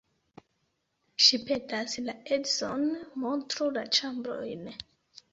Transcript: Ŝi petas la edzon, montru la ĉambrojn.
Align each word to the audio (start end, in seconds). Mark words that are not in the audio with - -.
Ŝi 1.25 1.37
petas 1.49 1.93
la 2.05 2.15
edzon, 2.37 2.87
montru 3.25 3.67
la 3.75 3.83
ĉambrojn. 3.99 4.65